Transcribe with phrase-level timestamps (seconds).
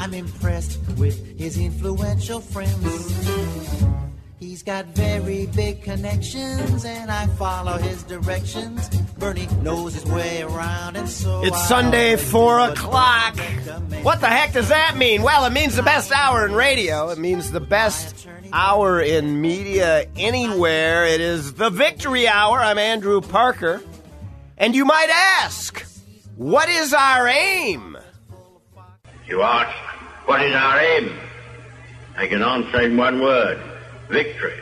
[0.00, 3.84] I'm impressed with his influential friends.
[4.38, 8.88] He's got very big connections, and I follow his directions.
[9.18, 13.38] Bernie knows his way around, and so It's I Sunday, four o'clock.
[14.02, 15.20] What the heck does that mean?
[15.20, 17.10] Well, it means the best hour in radio.
[17.10, 21.04] It means the best hour in media anywhere.
[21.04, 22.58] It is the Victory Hour.
[22.58, 23.82] I'm Andrew Parker.
[24.56, 25.10] And you might
[25.42, 25.84] ask,
[26.36, 27.98] what is our aim?
[29.26, 29.89] You ask,
[30.30, 31.18] what is our aim?
[32.16, 33.60] I can answer in one word
[34.10, 34.60] victory.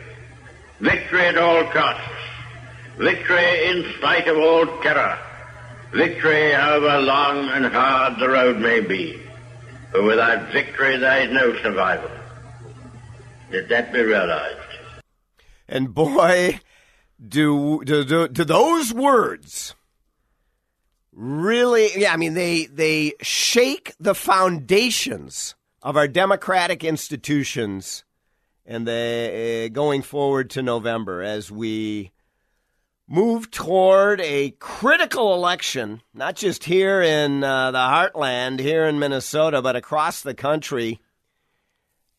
[0.79, 2.09] Victory at all costs.
[2.97, 5.15] Victory in spite of all terror.
[5.93, 9.21] Victory however long and hard the road may be.
[9.91, 12.09] For without victory there is no survival.
[13.51, 14.57] Let that be realized.
[15.67, 16.61] And boy,
[17.23, 19.75] do, do, do, do those words
[21.13, 28.03] really, yeah, I mean, they, they shake the foundations of our democratic institutions
[28.65, 32.11] and they, uh, going forward to November as we
[33.07, 39.61] move toward a critical election, not just here in uh, the heartland, here in Minnesota,
[39.61, 41.01] but across the country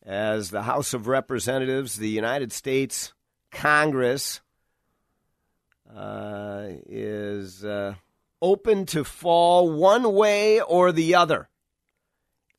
[0.03, 3.13] as the House of Representatives, the United States
[3.51, 4.41] Congress,
[5.95, 7.95] uh, is uh,
[8.41, 11.47] open to fall one way or the other.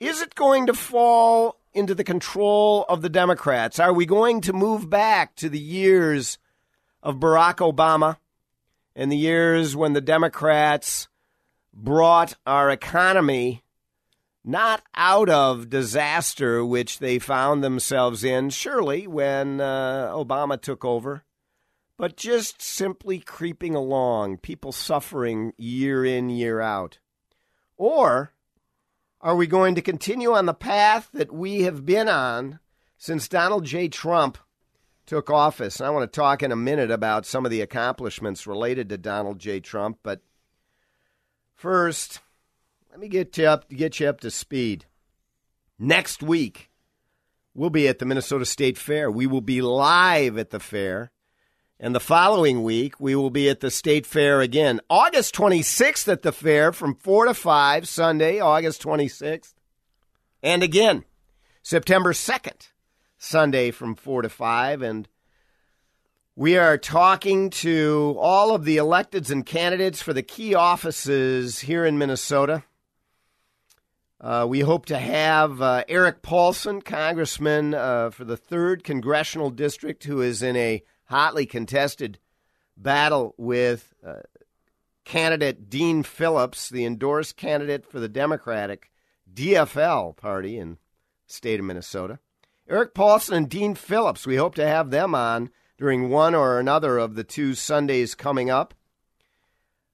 [0.02, 3.78] Is it going to fall into the control of the Democrats?
[3.78, 6.38] Are we going to move back to the years
[7.04, 8.16] of Barack Obama
[8.96, 11.06] and the years when the Democrats
[11.72, 13.62] brought our economy
[14.44, 21.22] not out of disaster, which they found themselves in, surely, when uh, Obama took over,
[21.96, 26.98] but just simply creeping along, people suffering year in, year out?
[27.76, 28.32] Or
[29.22, 32.58] are we going to continue on the path that we have been on
[32.98, 33.88] since Donald J.
[33.88, 34.36] Trump
[35.06, 35.78] took office?
[35.78, 38.98] And I want to talk in a minute about some of the accomplishments related to
[38.98, 39.60] Donald J.
[39.60, 40.20] Trump, but
[41.54, 42.20] first,
[42.90, 44.86] let me get you up get you up to speed.
[45.78, 46.70] Next week,
[47.54, 49.10] we'll be at the Minnesota State Fair.
[49.10, 51.12] We will be live at the fair.
[51.84, 54.80] And the following week, we will be at the State Fair again.
[54.88, 59.54] August 26th at the fair from 4 to 5, Sunday, August 26th.
[60.44, 61.04] And again,
[61.60, 62.68] September 2nd,
[63.18, 64.80] Sunday from 4 to 5.
[64.80, 65.08] And
[66.36, 71.84] we are talking to all of the electeds and candidates for the key offices here
[71.84, 72.62] in Minnesota.
[74.20, 80.04] Uh, we hope to have uh, Erik Paulsen, Congressman uh, for the 3rd Congressional District,
[80.04, 82.18] who is in a hotly contested
[82.74, 84.20] battle with uh,
[85.04, 88.90] candidate Dean Phillips, the endorsed candidate for the Democratic
[89.32, 90.78] DFL party in
[91.26, 92.18] state of Minnesota.
[92.66, 96.96] Erik Paulsen and Dean Phillips, we hope to have them on during one or another
[96.96, 98.72] of the two Sundays coming up.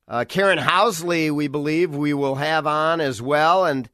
[0.06, 3.64] Uh, Karen Housley, we believe we will have on as well.
[3.64, 3.90] And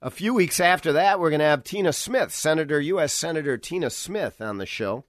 [0.00, 3.12] a few weeks after that, we're going to have Tina Smith, Senator, U.S.
[3.12, 5.04] Senator Tina Smith, on the show.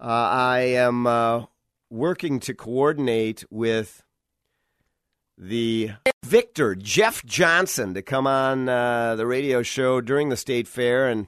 [0.00, 1.44] Uh, I am uh,
[1.90, 4.02] working to coordinate with
[5.36, 5.90] the
[6.24, 11.06] Victor, Jeff Johnson, to come on uh, the radio show during the state fair.
[11.06, 11.26] And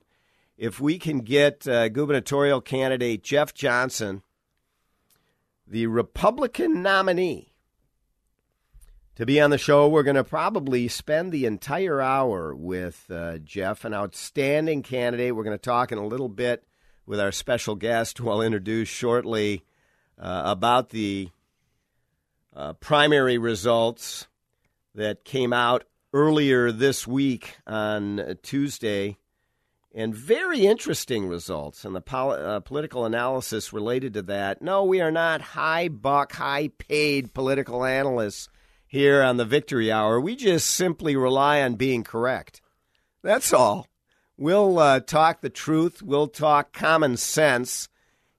[0.56, 4.22] if we can get uh, gubernatorial candidate Jeff Johnson,
[5.66, 7.52] the Republican nominee,
[9.16, 13.36] to be on the show, we're going to probably spend the entire hour with uh,
[13.36, 15.36] Jeff, an outstanding candidate.
[15.36, 16.64] We're going to talk in a little bit
[17.06, 19.64] with our special guest, who I'll introduce shortly,
[20.18, 21.30] uh, about the
[22.54, 24.28] uh, primary results
[24.94, 29.16] that came out earlier this week on Tuesday
[29.94, 34.62] and very interesting results and the pol- uh, political analysis related to that.
[34.62, 38.48] No, we are not high buck, high paid political analysts
[38.86, 40.20] here on the Victory Hour.
[40.20, 42.60] We just simply rely on being correct.
[43.22, 43.86] That's all.
[44.42, 47.88] We'll uh, talk the truth, we'll talk common sense,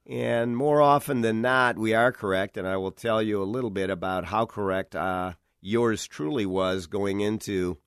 [0.05, 2.57] and more often than not, we are correct.
[2.57, 6.87] And I will tell you a little bit about how correct uh, yours truly was
[6.87, 7.77] going into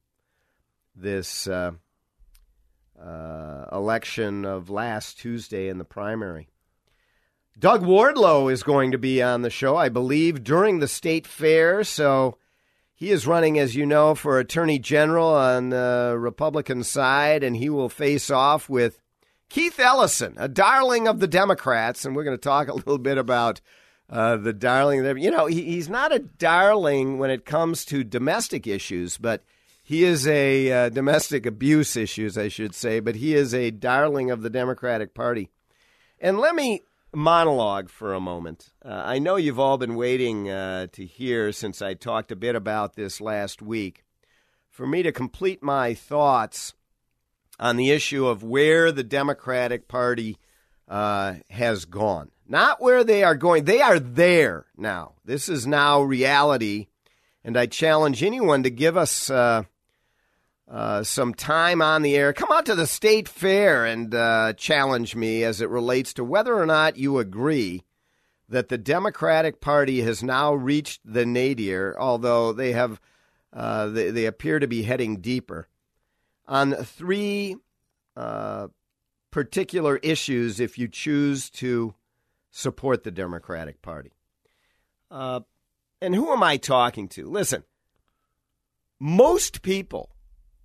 [0.95, 1.73] this uh,
[2.99, 6.49] uh, election of last Tuesday in the primary.
[7.59, 11.85] Doug Wardlow is going to be on the show, I believe, during the state fair.
[11.85, 12.39] So
[12.97, 17.69] he is running, as you know, for attorney general on the Republican side, and he
[17.69, 19.03] will face off with
[19.51, 22.07] Keith Ellison, a darling of the Democrats.
[22.07, 23.61] And we're going to talk a little bit about
[24.09, 25.05] uh, the darling.
[25.19, 29.45] You know, he, he's not a darling when it comes to domestic issues, but
[29.85, 34.31] he is a uh, domestic abuse issues, I should say, but he is a darling
[34.31, 35.51] of the Democratic Party.
[36.19, 36.81] And let me
[37.17, 38.71] monologue for a moment.
[38.85, 42.55] Uh, I know you've all been waiting uh, to hear since I talked a bit
[42.55, 44.05] about this last week.
[44.71, 46.75] For me to complete my thoughts
[47.59, 50.37] on the issue of where the Democratic Party
[50.89, 53.65] uh, has gone, not where they are going.
[53.65, 55.15] They are there now.
[55.25, 56.89] This is now reality.
[57.43, 59.31] And I challenge anyone to give us
[60.69, 62.33] uh, some time on the air.
[62.33, 66.55] Come out to the state fair and uh, challenge me as it relates to whether
[66.55, 67.85] or not you agree
[68.49, 73.01] that the Democratic Party has now reached the nadir, although they have
[73.53, 75.67] uh, they, they, appear to be heading deeper
[76.47, 77.57] on three
[78.15, 78.69] uh,
[79.31, 80.61] particular issues.
[80.61, 81.95] If you choose to
[82.51, 84.13] support the Democratic Party,
[85.11, 85.41] uh,
[86.03, 87.31] and who am I talking to?
[87.31, 87.63] Listen,
[89.01, 90.11] most people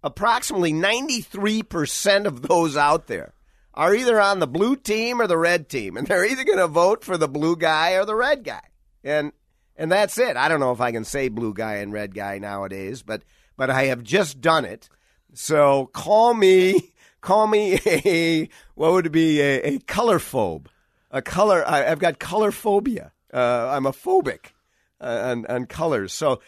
[0.04, 3.34] approximately 93% of those out there
[3.74, 6.68] are either on the blue team or the red team, and they're either going to
[6.68, 8.62] vote for the blue guy or the red guy.
[9.04, 9.32] And
[9.78, 10.38] and that's it.
[10.38, 13.24] I don't know if I can say blue guy and red guy nowadays, but
[13.58, 14.90] but I have just done it.
[15.34, 20.68] So call me call me a what would it be a, a color phobe,
[21.10, 21.64] a color.
[21.68, 23.12] I, have got color phobia.
[23.34, 24.52] Uh, I'm a phobic
[25.00, 26.12] uh, on, on colors.
[26.12, 26.42] So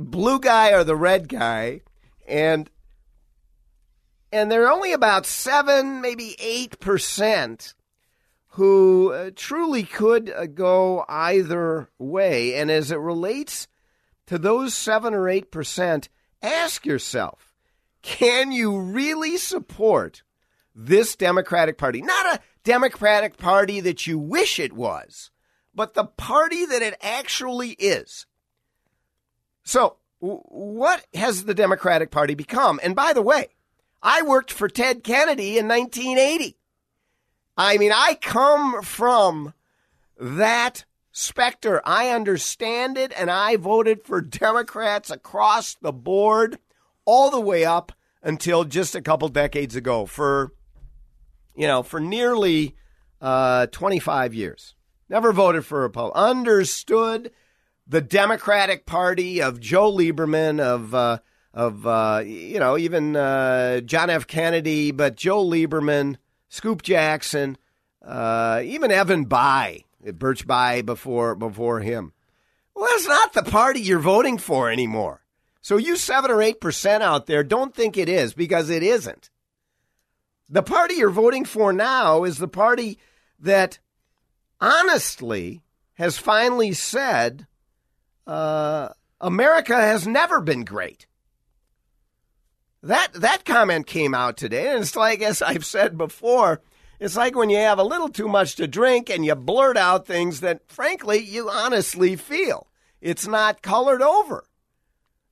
[0.00, 1.82] blue guy or the red guy,
[2.26, 2.68] and
[4.32, 7.74] and there are only about seven, maybe eight percent
[8.50, 12.54] who uh, truly could uh, go either way.
[12.54, 13.68] And as it relates
[14.26, 16.08] to those seven or eight percent,
[16.42, 17.54] ask yourself
[18.02, 20.22] can you really support
[20.74, 22.02] this Democratic Party?
[22.02, 25.30] Not a Democratic Party that you wish it was,
[25.74, 28.26] but the party that it actually is.
[29.64, 32.78] So, what has the Democratic Party become?
[32.82, 33.48] And by the way,
[34.02, 36.56] I worked for Ted Kennedy in 1980.
[37.56, 39.54] I mean, I come from
[40.18, 41.80] that specter.
[41.84, 46.58] I understand it, and I voted for Democrats across the board
[47.04, 50.52] all the way up until just a couple decades ago for,
[51.54, 52.76] you know, for nearly
[53.20, 54.74] uh, 25 years.
[55.08, 56.20] Never voted for a Republican.
[56.20, 57.30] Understood
[57.86, 61.18] the Democratic Party of Joe Lieberman, of uh,
[61.56, 64.26] of uh, you know even uh, John F.
[64.26, 66.16] Kennedy, but Joe Lieberman,
[66.50, 67.56] Scoop Jackson,
[68.04, 69.84] uh, even Evan Bayh,
[70.14, 72.12] Birch Bayh before before him.
[72.74, 75.22] Well, that's not the party you're voting for anymore.
[75.62, 79.30] So you seven or eight percent out there don't think it is because it isn't.
[80.50, 82.98] The party you're voting for now is the party
[83.40, 83.78] that
[84.60, 85.62] honestly
[85.94, 87.46] has finally said
[88.26, 88.90] uh,
[89.22, 91.06] America has never been great.
[92.86, 96.62] That that comment came out today, and it's like as I've said before,
[97.00, 100.06] it's like when you have a little too much to drink and you blurt out
[100.06, 102.68] things that frankly you honestly feel.
[103.00, 104.44] It's not colored over.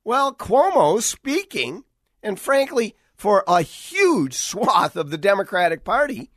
[0.03, 1.85] Well, Cuomo speaking,
[2.21, 6.31] and frankly, for a huge swath of the Democratic Party,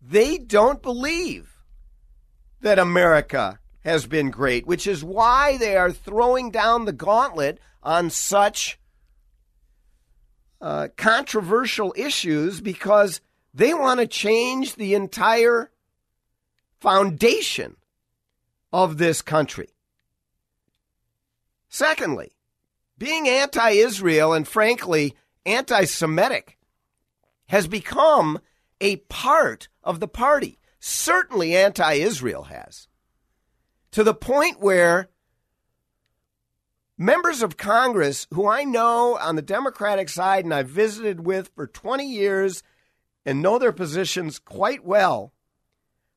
[0.00, 1.58] they don't believe
[2.62, 8.08] that America has been great, which is why they are throwing down the gauntlet on
[8.08, 8.79] such
[10.60, 13.20] uh, controversial issues because
[13.54, 15.70] they want to change the entire
[16.80, 17.76] foundation
[18.72, 19.68] of this country.
[21.68, 22.32] Secondly,
[22.98, 25.14] being anti Israel and frankly
[25.46, 26.58] anti Semitic
[27.48, 28.40] has become
[28.80, 30.58] a part of the party.
[30.78, 32.88] Certainly anti Israel has.
[33.92, 35.09] To the point where
[37.00, 41.66] members of Congress who I know on the Democratic side and I've visited with for
[41.66, 42.62] 20 years
[43.24, 45.32] and know their positions quite well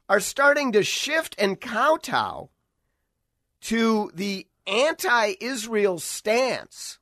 [0.10, 2.50] are starting to shift and kowtow
[3.62, 7.00] to the anti Israel stance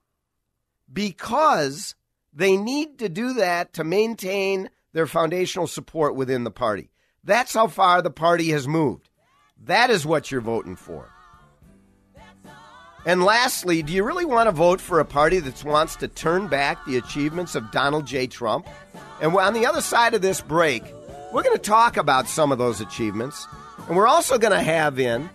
[0.93, 1.95] because
[2.31, 6.91] they need to do that to maintain their foundational support within the party.
[7.23, 9.09] That's how far the party has moved.
[9.63, 11.09] That is what you're voting for.
[13.05, 16.47] And lastly, do you really want to vote for a party that wants to turn
[16.47, 18.27] back the achievements of Donald J.
[18.27, 18.67] Trump?
[19.21, 20.83] And on the other side of this break,
[21.31, 23.47] we're going to talk about some of those achievements.
[23.87, 25.29] And we're also going to have in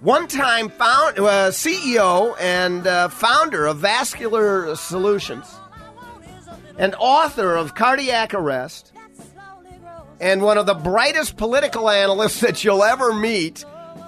[0.00, 5.52] one time found, uh, CEO and uh, founder of Vascular Solutions
[6.78, 8.92] and author of Cardiac Arrest
[10.20, 13.64] and one of the brightest political analysts that you'll ever meet,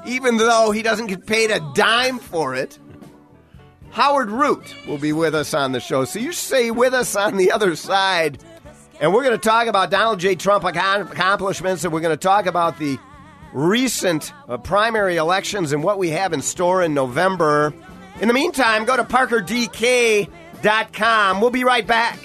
[0.07, 2.79] even though he doesn't get paid a dime for it.
[3.91, 6.05] Howard Root will be with us on the show.
[6.05, 8.43] So you stay with us on the other side.
[9.01, 10.35] And we're going to talk about Donald J.
[10.35, 12.99] Trump accomplishments, and we're going to talk about the
[13.53, 17.75] recent uh, primary elections and what we have in store in November.
[18.21, 21.41] In the meantime, go to parkerdk.com.
[21.41, 22.19] We'll be right back.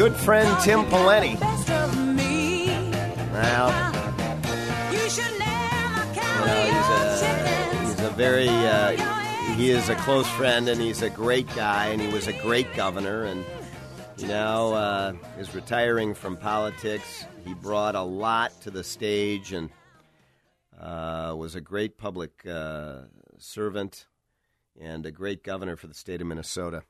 [0.00, 1.38] Good friend Tim Pawlenty.
[3.34, 3.68] Well,
[6.14, 7.26] you know, he's a,
[7.84, 8.92] he's a very, uh,
[9.56, 12.74] he is a close friend and he's a great guy and he was a great
[12.74, 13.44] governor and
[14.16, 17.26] he now uh, is retiring from politics.
[17.44, 19.68] He brought a lot to the stage and
[20.80, 23.00] uh, was a great public uh,
[23.36, 24.06] servant
[24.80, 26.84] and a great governor for the state of Minnesota.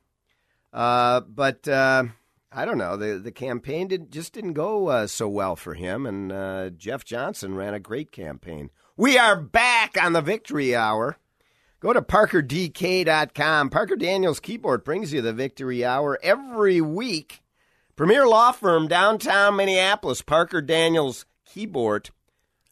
[0.71, 2.05] Uh, but uh,
[2.51, 2.97] I don't know.
[2.97, 7.05] The the campaign did, just didn't go uh, so well for him, and uh, Jeff
[7.05, 8.69] Johnson ran a great campaign.
[8.97, 11.17] We are back on the Victory Hour.
[11.79, 13.69] Go to parkerdk.com.
[13.69, 17.41] Parker Daniels Kibort brings you the Victory Hour every week.
[17.95, 22.11] Premier law firm downtown Minneapolis, Parker Daniels Kibort.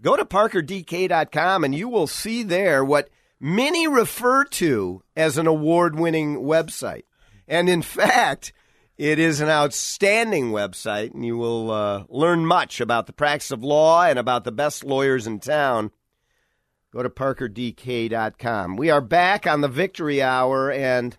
[0.01, 3.09] Go to parkerdk.com and you will see there what
[3.39, 7.03] many refer to as an award winning website.
[7.47, 8.53] And in fact,
[8.99, 13.63] it is an outstanding website, and you will uh, learn much about the practice of
[13.63, 15.91] law and about the best lawyers in town.
[16.91, 18.75] Go to parkerdk.com.
[18.75, 21.15] We are back on the Victory Hour and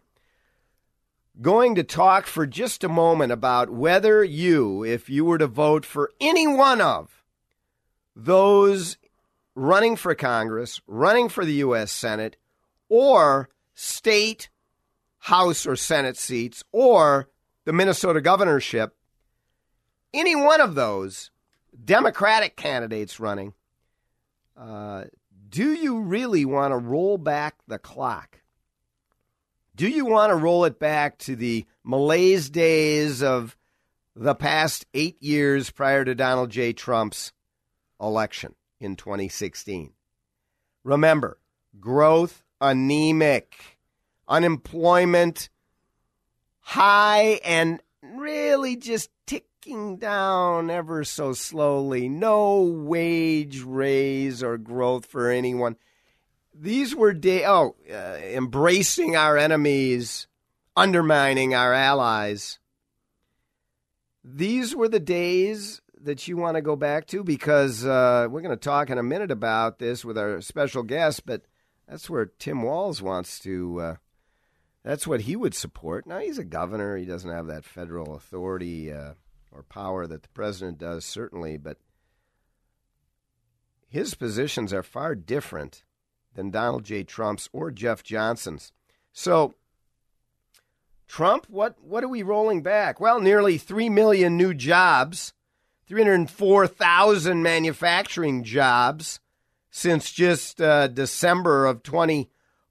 [1.41, 5.87] going to talk for just a moment about whether you, if you were to vote
[5.87, 7.25] for any one of
[8.15, 8.99] those
[9.55, 11.91] running for Congress, running for the U.S.
[11.91, 12.37] Senate,
[12.91, 14.51] or state
[15.21, 17.31] House or Senate seats, or
[17.65, 18.95] the Minnesota governorship,
[20.13, 21.31] any one of those
[21.85, 23.55] Democratic candidates running,
[24.57, 25.05] uh,
[25.49, 28.41] do you really want to roll back the clock?
[29.75, 33.57] Do you want to roll it back to the malaise days of
[34.15, 36.73] the past eight years prior to Donald J.
[36.73, 37.33] Trump's
[38.01, 39.93] election in 2016?
[40.85, 41.39] Remember,
[41.79, 43.79] growth anemic,
[44.29, 45.49] unemployment
[46.71, 52.09] high and really just ticking down ever so slowly.
[52.09, 55.75] No wage raise or growth for anyone.
[56.55, 60.29] These were day oh, uh, embracing our enemies,
[60.77, 62.61] undermining our allies.
[64.23, 68.57] These were the days that you want to go back to because uh, we're going
[68.57, 71.43] to talk in a minute about this with our special guest, but
[71.89, 73.97] that's where Tim Walz wants to uh,
[74.83, 76.07] that's what he would support.
[76.07, 76.97] Now, he's a governor.
[76.97, 79.15] He doesn't have that federal authority uh,
[79.53, 81.77] or power that the president does, certainly, but
[83.89, 85.83] his positions are far different
[86.35, 87.03] than Donald J.
[87.03, 88.73] Trump's or Jeff Johnson's.
[89.13, 89.55] So,
[91.09, 93.01] Trump, what, what are we rolling back?
[93.01, 95.35] Well, nearly 3 million new jobs,
[95.89, 99.21] 304,000 manufacturing jobs
[99.73, 102.29] since just uh, December of 20-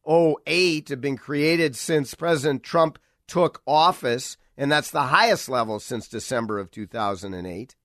[0.09, 2.97] 08 have been created since President Trump
[3.27, 7.75] took office, and that's the highest level since December of 2008.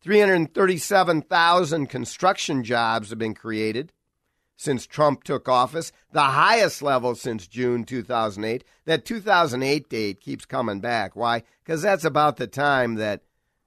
[0.00, 3.92] 337,000 construction jobs have been created
[4.56, 8.64] since Trump took office, the highest level since June 2008.
[8.84, 11.16] That 2008 date keeps coming back.
[11.16, 11.42] Why?
[11.64, 13.22] Because that's about the time that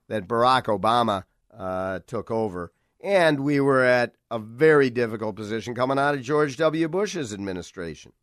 [0.08, 1.24] that Barack Obama
[1.56, 2.72] uh, took over,
[3.02, 6.88] and we were at a very difficult position coming out of George W.
[6.88, 8.14] Bush's administration.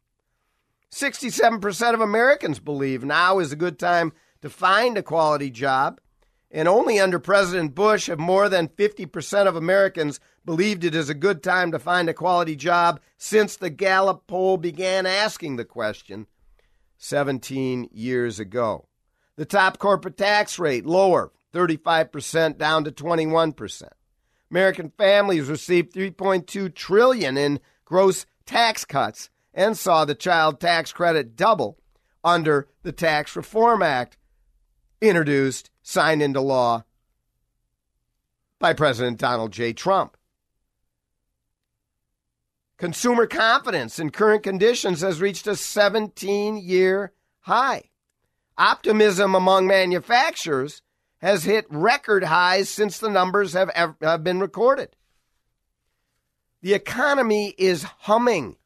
[0.93, 4.13] 67% of Americans believe now is a good time
[4.43, 6.01] to find a quality job,
[6.51, 11.15] and only under President Bush have more than 50% of Americans believed it is a
[11.15, 16.27] good time to find a quality job since the Gallup poll began asking the question
[16.99, 18.87] 17 years ago.
[19.37, 23.89] The top corporate tax rate lower, 35% down to 21%.
[24.55, 31.35] American families received 3.2 trillion in gross tax cuts and saw the child tax credit
[31.35, 31.77] double
[32.23, 34.17] under the Tax Reform Act
[35.01, 36.85] introduced, signed into law
[38.61, 39.73] by President Donald J.
[39.73, 40.17] Trump.
[42.79, 47.91] Consumer confidence in current conditions has reached a 17 year high.
[48.57, 50.81] Optimism among manufacturers
[51.25, 53.71] has hit record highs since the numbers have,
[54.03, 54.95] have been recorded.
[56.61, 58.59] The economy is humming.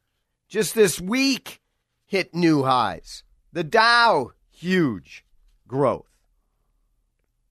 [0.49, 1.61] Just this week
[2.05, 3.23] hit new highs.
[3.53, 5.23] The Dow, huge
[5.69, 6.11] growth.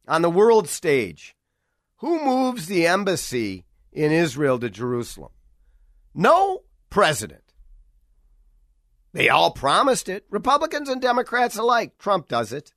[0.06, 1.34] On the world stage,
[1.96, 5.32] who moves the embassy in Israel to Jerusalem?
[6.14, 7.54] No president.
[9.14, 11.96] They all promised it, Republicans and Democrats alike.
[11.96, 12.74] Trump does it.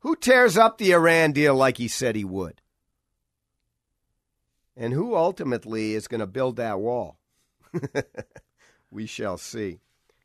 [0.00, 2.60] Who tears up the Iran deal like he said he would?
[4.76, 7.18] And who ultimately is going to build that wall?
[8.90, 9.80] we shall see.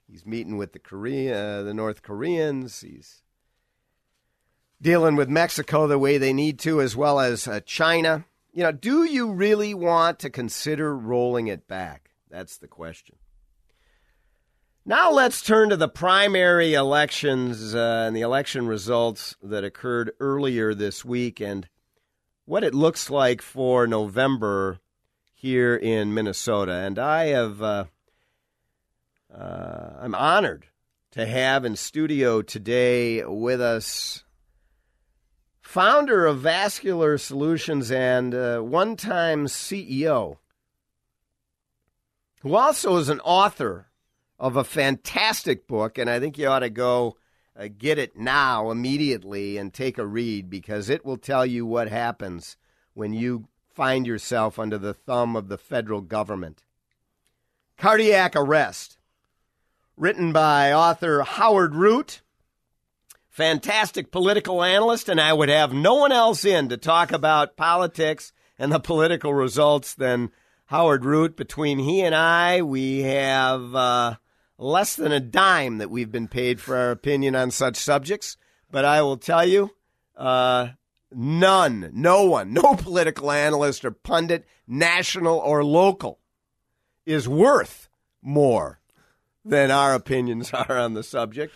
[0.09, 2.81] He's meeting with the Korea, uh, the North Koreans.
[2.81, 3.21] He's
[4.81, 8.25] dealing with Mexico the way they need to, as well as uh, China.
[8.53, 12.11] You know, do you really want to consider rolling it back?
[12.29, 13.17] That's the question.
[14.87, 20.75] Now let's turn to the primary elections uh, and the election results that occurred earlier
[20.75, 21.67] this week and
[22.45, 24.77] what it looks like for November
[25.33, 26.73] here in Minnesota.
[26.73, 27.85] And I have, uh,
[29.35, 30.67] uh, I'm honored
[31.13, 34.23] to have in studio today with us
[35.63, 40.37] founder of Vascular Solutions and uh, one time CEO,
[42.41, 43.87] who also is an author
[44.39, 45.97] of a fantastic book.
[45.97, 47.17] And I think you ought to go
[47.57, 51.89] uh, get it now, immediately, and take a read because it will tell you what
[51.89, 52.57] happens
[52.93, 56.63] when you find yourself under the thumb of the federal government.
[57.77, 58.97] Cardiac Arrest,
[59.97, 62.21] written by author Howard Root
[63.35, 68.31] fantastic political analyst, and I would have no one else in to talk about politics
[68.57, 70.31] and the political results than
[70.67, 71.35] Howard Root.
[71.35, 74.15] Between he and I, we have uh,
[74.57, 78.37] less than a dime that we've been paid for our opinion on such subjects.
[78.71, 79.71] But I will tell you,
[80.15, 80.69] uh,
[81.11, 86.19] none, no one, no political analyst or pundit, national or local,
[87.05, 87.89] is worth
[88.21, 88.79] more
[89.43, 91.53] than our opinions are on the subject.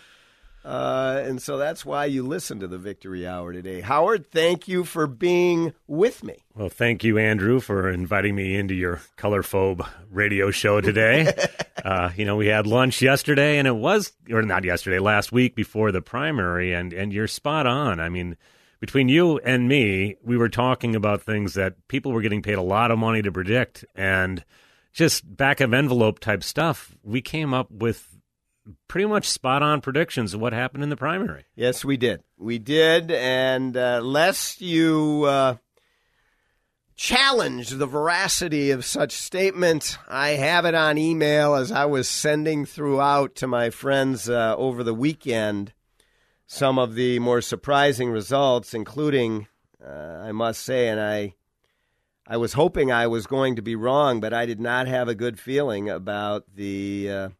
[0.70, 3.80] Uh, and so that's why you listen to the Victory Hour today.
[3.80, 6.44] Howard, thank you for being with me.
[6.54, 11.34] Well, thank you, Andrew, for inviting me into your colorphobe radio show today.
[11.84, 15.56] uh, you know, we had lunch yesterday, and it was, or not yesterday, last week
[15.56, 17.98] before the primary, and, and you're spot on.
[17.98, 18.36] I mean,
[18.78, 22.62] between you and me, we were talking about things that people were getting paid a
[22.62, 24.44] lot of money to predict, and
[24.92, 26.94] just back of envelope type stuff.
[27.02, 28.09] We came up with
[28.88, 31.44] pretty much spot on predictions of what happened in the primary.
[31.54, 32.22] Yes, we did.
[32.38, 33.10] We did.
[33.10, 35.56] And uh, lest you uh,
[36.96, 42.66] challenge the veracity of such statements, I have it on email as I was sending
[42.66, 45.72] throughout to my friends uh, over the weekend
[46.46, 49.46] some of the more surprising results, including,
[49.84, 49.90] uh,
[50.22, 51.34] I must say, and I.
[52.26, 55.16] I was hoping I was going to be wrong, but I did not have a
[55.16, 57.32] good feeling about the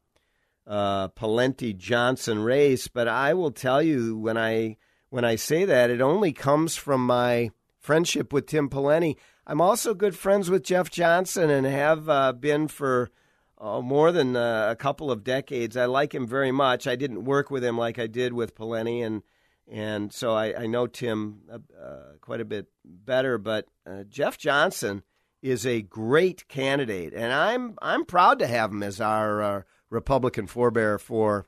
[0.71, 2.87] uh, Pawlenty Johnson race.
[2.87, 4.77] But I will tell you when I
[5.11, 9.17] when I say that, it only comes from my friendship with Tim Pawlenty.
[9.47, 13.11] I'm also good friends with Jeff Johnson and have uh, been for
[13.59, 15.77] uh, more than uh, a couple of decades.
[15.77, 16.87] I like him very much.
[16.87, 19.23] I didn't work with him like I did with Pawlenty, and
[19.67, 23.39] and so I, I know Tim uh, uh, quite a bit better.
[23.39, 23.67] But
[24.09, 25.03] Jeff Johnson
[25.43, 30.99] is a great candidate, and I'm I'm proud to have him as our Republican forebear
[30.99, 31.47] for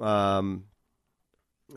[0.00, 0.64] um,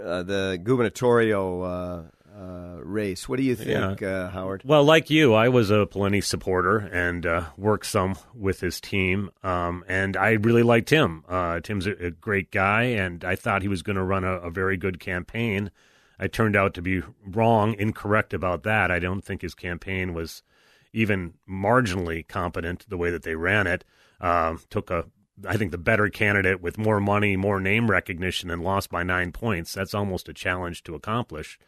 [0.02, 2.04] uh, the gubernatorial uh,
[2.38, 3.30] uh, race.
[3.30, 4.64] What do you think, uh, Howard?
[4.66, 9.30] Well, like you, I was a Pawlenty supporter and uh, worked some with his team,
[9.44, 11.24] um, and I really liked him.
[11.30, 14.34] Uh, Tim's a, a, great guy, and I thought he was going to run a,
[14.34, 15.72] a, very good campaign.
[16.20, 18.92] I turned out to be wrong, incorrect about that.
[18.92, 20.44] I don't think his campaign was
[20.92, 23.84] even marginally competent the way that they ran it.
[24.22, 25.06] Um, took a
[25.48, 29.32] I think the better candidate with more money, more name recognition, and lost by nine
[29.32, 29.74] points.
[29.74, 31.60] That's almost a challenge to accomplish.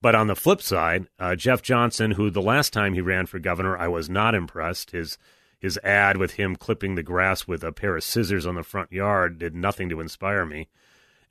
[0.00, 3.38] But on the flip side, uh, Jeff Johnson, who the last time he ran for
[3.38, 4.92] governor, I was not impressed.
[4.92, 5.18] His
[5.60, 8.90] his ad with him clipping the grass with a pair of scissors on the front
[8.90, 10.68] yard did nothing to inspire me.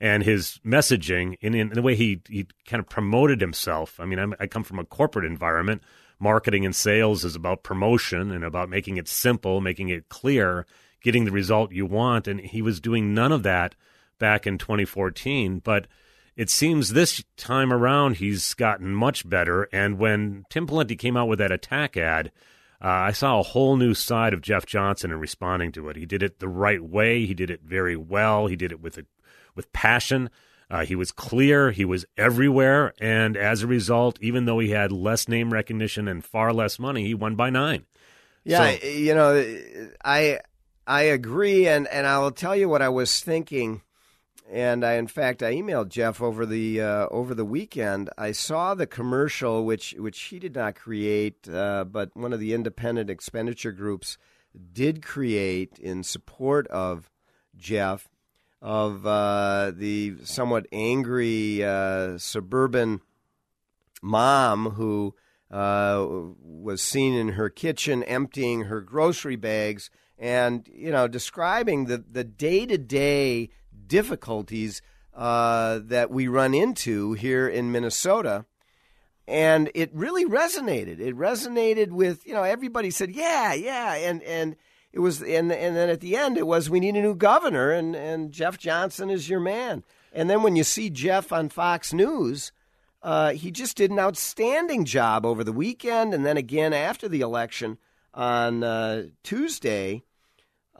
[0.00, 3.98] And his messaging, in, in the way he, he kind of promoted himself.
[3.98, 5.82] I mean, I'm, I come from a corporate environment.
[6.20, 10.64] Marketing and sales is about promotion and about making it simple, making it clear,
[11.02, 12.28] getting the result you want.
[12.28, 13.74] And he was doing none of that
[14.18, 15.60] back in 2014.
[15.60, 15.86] But
[16.36, 19.68] it seems this time around he's gotten much better.
[19.72, 22.32] And when Tim Pawlenty came out with that attack ad,
[22.82, 25.96] uh, I saw a whole new side of Jeff Johnson in responding to it.
[25.96, 27.26] He did it the right way.
[27.26, 28.46] He did it very well.
[28.46, 29.04] He did it with a,
[29.54, 30.30] with passion.
[30.70, 31.72] Uh, he was clear.
[31.72, 36.24] He was everywhere, and as a result, even though he had less name recognition and
[36.24, 37.86] far less money, he won by nine.
[38.44, 39.44] Yeah, so, you know,
[40.04, 40.38] I
[40.90, 43.82] I agree, and and I will tell you what I was thinking
[44.50, 48.10] and I, in fact, I emailed Jeff over the uh, over the weekend.
[48.18, 52.52] I saw the commercial, which which he did not create, uh, but one of the
[52.52, 54.18] independent expenditure groups
[54.72, 57.10] did create in support of
[57.56, 58.08] Jeff,
[58.60, 63.00] of uh, the somewhat angry uh, suburban
[64.02, 65.14] mom who
[65.52, 66.04] uh,
[66.42, 72.22] was seen in her kitchen emptying her grocery bags, and you know, describing the the
[72.22, 73.50] day to day
[73.88, 74.80] difficulties
[75.14, 78.44] uh, that we run into here in Minnesota.
[79.26, 80.98] And it really resonated.
[80.98, 83.94] It resonated with, you know, everybody said, yeah, yeah.
[83.94, 84.56] And, and
[84.92, 87.70] it was, and, and then at the end, it was, we need a new governor,
[87.70, 89.84] and, and Jeff Johnson is your man.
[90.12, 92.50] And then when you see Jeff on Fox News,
[93.02, 97.20] uh, he just did an outstanding job over the weekend and then again after the
[97.20, 97.78] election
[98.12, 100.02] on uh, Tuesday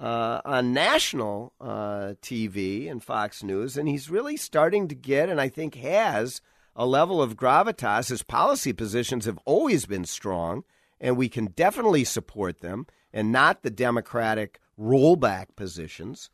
[0.01, 5.41] uh, on national uh, TV and Fox News, and he's really starting to get, and
[5.41, 6.41] I think has,
[6.75, 8.09] a level of gravitas.
[8.09, 10.65] His policy positions have always been strong,
[11.01, 16.31] and we can definitely support them, and not the Democratic rollback positions.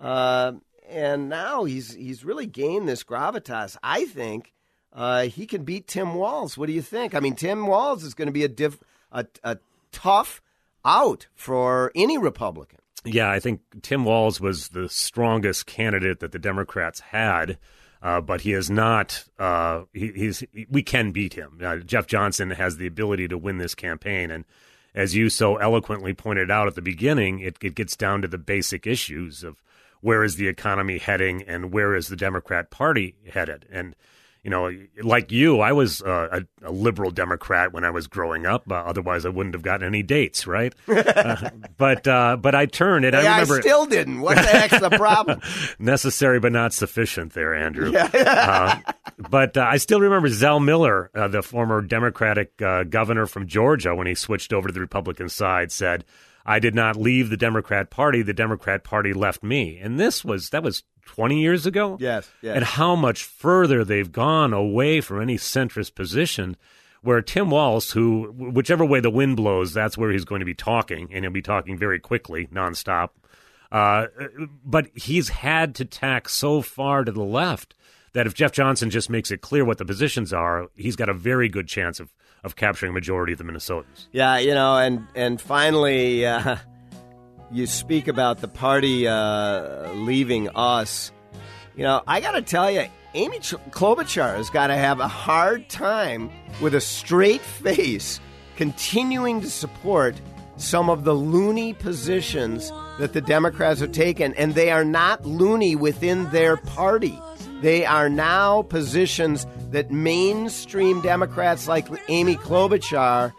[0.00, 0.52] Uh,
[0.88, 3.76] and now he's he's really gained this gravitas.
[3.82, 4.54] I think
[4.92, 6.56] uh, he can beat Tim Walz.
[6.56, 7.14] What do you think?
[7.14, 8.78] I mean, Tim Walz is going to be a, diff,
[9.10, 9.58] a, a
[9.90, 10.40] tough
[10.84, 12.78] out for any Republican.
[13.04, 17.58] Yeah, I think Tim Walz was the strongest candidate that the Democrats had.
[18.02, 19.24] Uh, but he is not.
[19.38, 20.42] Uh, he, he's.
[20.68, 21.58] We can beat him.
[21.62, 24.44] Uh, Jeff Johnson has the ability to win this campaign, and
[24.92, 28.38] as you so eloquently pointed out at the beginning, it, it gets down to the
[28.38, 29.62] basic issues of
[30.00, 33.94] where is the economy heading and where is the Democrat Party headed, and
[34.42, 38.44] you know, like you, I was uh, a, a, liberal Democrat when I was growing
[38.44, 38.64] up.
[38.68, 40.74] Uh, otherwise, I wouldn't have gotten any dates, right?
[40.88, 43.14] uh, but uh, but I turned it.
[43.14, 43.58] Hey, I remember.
[43.58, 44.20] I still didn't.
[44.20, 45.40] What the heck's the problem?
[45.78, 47.92] Necessary but not sufficient, there, Andrew.
[47.92, 48.10] Yeah.
[48.12, 48.92] Uh,
[49.30, 54.14] but uh, I still remember Zell Miller, the former Democratic governor from Georgia, when he
[54.16, 56.04] switched over to the Republican side, said.
[56.44, 58.22] I did not leave the Democrat Party.
[58.22, 59.78] The Democrat Party left me.
[59.78, 61.96] And this was that was 20 years ago.
[62.00, 62.56] Yes, yes.
[62.56, 66.56] And how much further they've gone away from any centrist position.
[67.02, 70.54] Where Tim Walz, who whichever way the wind blows, that's where he's going to be
[70.54, 73.08] talking, and he'll be talking very quickly, nonstop.
[73.72, 74.06] Uh,
[74.64, 77.74] but he's had to tack so far to the left
[78.12, 81.14] that if Jeff Johnson just makes it clear what the positions are, he's got a
[81.14, 82.12] very good chance of
[82.44, 84.06] of capturing a majority of the Minnesotans.
[84.12, 86.56] Yeah, you know, and and finally, uh,
[87.50, 91.12] you speak about the party uh, leaving us.
[91.76, 95.68] You know, I got to tell you, Amy Klobuchar has got to have a hard
[95.68, 98.20] time with a straight face
[98.56, 100.14] continuing to support
[100.56, 105.74] some of the loony positions that the Democrats have taken, and they are not loony
[105.74, 107.18] within their party.
[107.62, 113.32] They are now positions that mainstream Democrats like Amy Klobuchar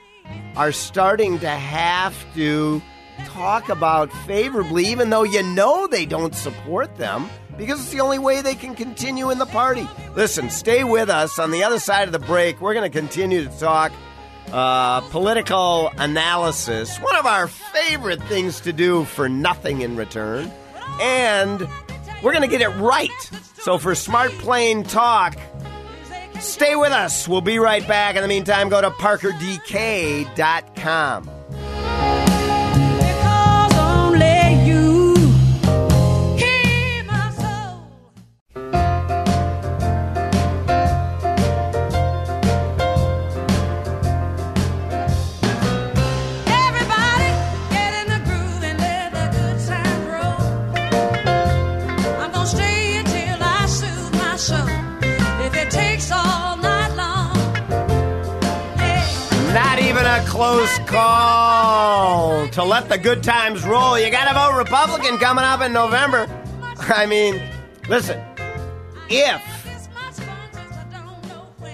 [0.56, 2.82] are starting to have to
[3.26, 8.18] talk about favorably, even though you know they don't support them, because it's the only
[8.18, 9.88] way they can continue in the party.
[10.16, 11.38] Listen, stay with us.
[11.38, 13.92] On the other side of the break, we're going to continue to talk
[14.54, 20.50] uh, political analysis, one of our favorite things to do for nothing in return.
[21.02, 21.68] And
[22.24, 23.10] we're going to get it right.
[23.64, 25.38] So for Smart Plain Talk,
[26.44, 27.28] Stay with us.
[27.28, 28.16] We'll be right back.
[28.16, 31.30] In the meantime, go to parkerdk.com.
[60.34, 64.00] close call to let the good times roll.
[64.00, 66.28] You got to vote Republican coming up in November.
[66.80, 67.40] I mean,
[67.88, 68.20] listen,
[69.12, 69.42] if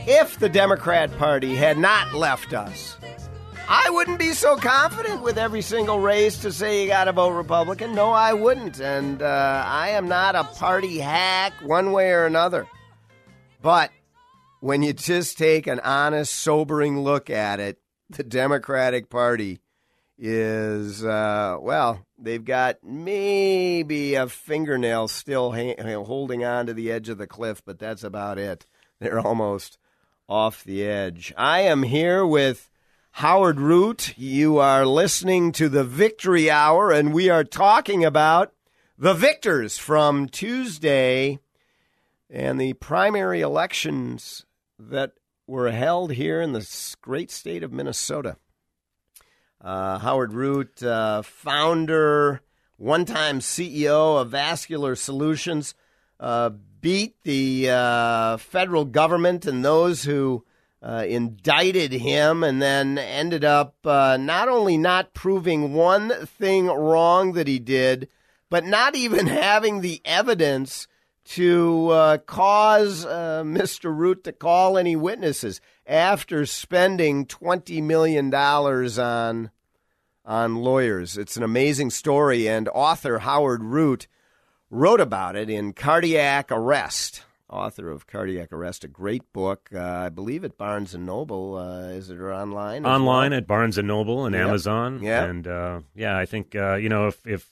[0.05, 2.97] if the Democrat Party had not left us,
[3.69, 7.29] I wouldn't be so confident with every single race to say you got to vote
[7.29, 7.95] Republican.
[7.95, 12.67] No, I wouldn't, and uh, I am not a party hack one way or another.
[13.61, 13.91] But
[14.59, 19.59] when you just take an honest, sobering look at it, the Democratic Party
[20.17, 27.09] is, uh, well, they've got maybe a fingernail still ha- holding on to the edge
[27.09, 28.65] of the cliff, but that's about it.
[28.99, 29.77] They're almost
[30.27, 31.33] off the edge.
[31.37, 32.69] I am here with
[33.11, 34.17] Howard Root.
[34.17, 38.53] You are listening to the Victory Hour, and we are talking about
[38.97, 41.39] the victors from Tuesday
[42.29, 44.45] and the primary elections
[44.77, 45.13] that
[45.49, 48.37] were held here in the great state of Minnesota.
[49.59, 52.41] Uh, Howard Root, uh, founder,
[52.77, 55.73] one time CEO of Vascular Solutions,
[56.19, 60.45] uh, beat the uh, federal government and those who
[60.81, 67.33] uh, indicted him, and then ended up uh, not only not proving one thing wrong
[67.33, 68.07] that he did,
[68.49, 70.87] but not even having the evidence
[71.29, 73.95] to uh, cause uh, Mr.
[73.95, 79.51] Root to call any witnesses after spending twenty million dollars on
[80.25, 81.17] on lawyers.
[81.17, 84.07] It's an amazing story, and author Howard Root
[84.69, 87.23] wrote about it in Cardiac Arrest.
[87.49, 91.57] Author of Cardiac Arrest, a great book, uh, I believe at Barnes and Noble.
[91.57, 92.85] Uh, is it or online?
[92.85, 93.37] online well?
[93.39, 94.47] at Barnes and Noble and Yep.
[94.47, 94.99] Amazon.
[95.01, 97.51] Yeah, and uh, yeah, I think uh, you know if if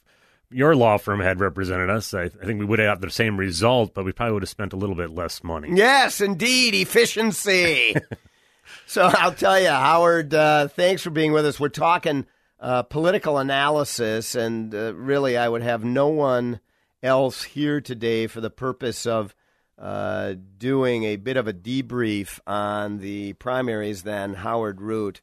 [0.49, 3.93] your law firm had represented us, I, I think we would have the same result,
[3.93, 5.69] but we probably would have spent a little bit less money.
[5.73, 7.95] Yes, indeed, efficiency.
[8.87, 11.59] so I'll tell you, Howard, uh, thanks for being with us.
[11.59, 12.25] We're talking
[12.59, 16.59] uh, political analysis, and uh, really, I would have no one
[17.03, 19.35] else here today for the purpose of
[19.77, 25.21] uh, doing a bit of a debrief on the primaries than Howard Root.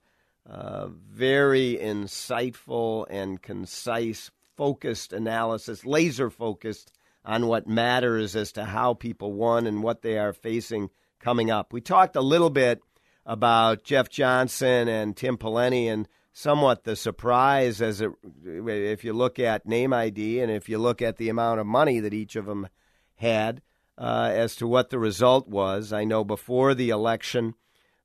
[0.48, 6.92] Uh, very insightful and concise, focused analysis, laser focused
[7.24, 10.90] on what matters as to how people won and what they are facing
[11.20, 11.72] coming up.
[11.72, 12.80] We talked a little bit
[13.24, 18.10] about Jeff Johnson and Tim Pawlenty and somewhat the surprise as it,
[18.44, 22.00] if you look at name ID and if you look at the amount of money
[22.00, 22.68] that each of them
[23.16, 23.62] had
[23.96, 25.92] uh, as to what the result was.
[25.92, 27.54] I know before the election,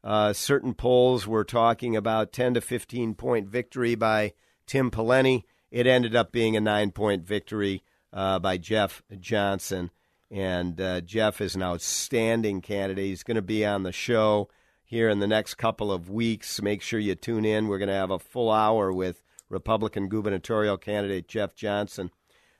[0.04, 4.34] uh, certain polls were talking about 10 to 15 point victory by
[4.66, 5.44] Tim Pawlenty.
[5.72, 9.92] It ended up being a nine point victory uh, by Jeff Johnson.
[10.32, 13.06] And uh, Jeff is an outstanding candidate.
[13.06, 14.50] He's going to be on the show
[14.84, 16.62] here in the next couple of weeks.
[16.62, 17.68] Make sure you tune in.
[17.68, 22.12] We're going to have a full hour with Republican gubernatorial candidate Jeff Johnson.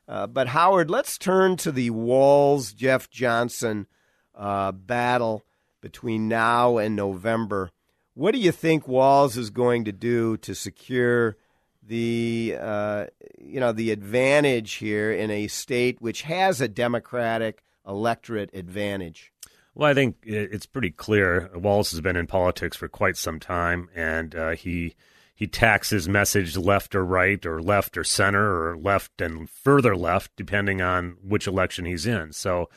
[0.08, 3.86] Uh, but Howard, let's turn to the Walz Jeff Johnson
[4.36, 5.46] uh, battle
[5.82, 7.70] between now and November.
[8.16, 11.38] What do you think Walz is going to do to secure
[11.90, 13.06] the uh,
[13.40, 19.34] you know the advantage here in a state which has a Democratic electorate advantage?
[19.76, 21.50] Well, I think it's pretty clear.
[21.54, 24.96] Wallace has been in politics for quite some time, and uh, he
[25.34, 29.96] he tacks his message left or right, or left or center, or left and further
[29.96, 32.34] left, depending on which election he's in.
[32.34, 32.70] So,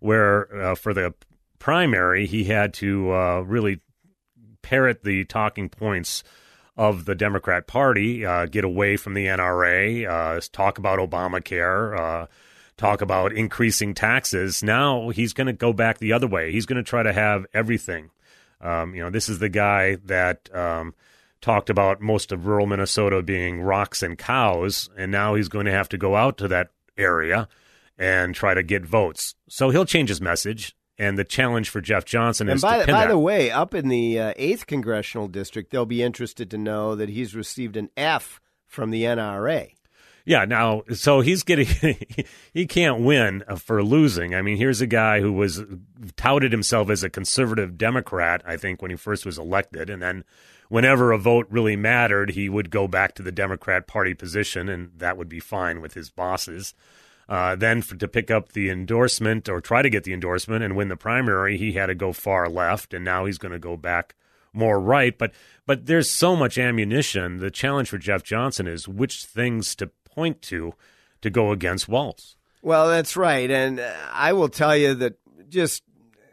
[0.00, 1.14] where uh, for the
[1.58, 3.80] primary, he had to uh, really
[4.62, 6.24] parrot the talking points
[6.76, 12.26] of the Democrat Party, uh, get away from the NRA, uh, talk about Obamacare, uh,
[12.76, 14.62] talk about increasing taxes.
[14.62, 16.50] Now he's going to go back the other way.
[16.50, 18.10] He's going to try to have everything.
[18.60, 20.94] Um, you know, this is the guy that um,
[21.40, 25.72] talked about most of rural Minnesota being rocks and cows, and now he's going to
[25.72, 27.48] have to go out to that area
[27.98, 29.34] and try to get votes.
[29.48, 30.74] So he'll change his message.
[30.96, 33.08] And the challenge for Jeff Johnson And is by, to the, pin by that.
[33.08, 37.08] the way, up in the uh, 8th congressional district, they'll be interested to know that
[37.08, 39.72] he's received an F from the NRA.
[40.26, 41.66] Yeah, now so he's getting
[42.54, 44.34] he can't win for losing.
[44.34, 45.62] I mean, here's a guy who was
[46.16, 50.24] touted himself as a conservative Democrat, I think when he first was elected, and then
[50.68, 54.92] whenever a vote really mattered, he would go back to the Democrat Party position, and
[54.96, 56.74] that would be fine with his bosses.
[57.28, 60.76] Uh, then for, to pick up the endorsement or try to get the endorsement and
[60.76, 63.76] win the primary, he had to go far left, and now he's going to go
[63.76, 64.14] back
[64.52, 65.16] more right.
[65.16, 65.32] But
[65.66, 67.38] but there's so much ammunition.
[67.38, 70.74] The challenge for Jeff Johnson is which things to point to
[71.22, 72.36] to go against Walz.
[72.62, 75.82] Well, that's right, and uh, I will tell you that just,